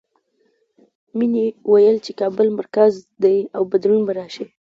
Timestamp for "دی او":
3.23-3.63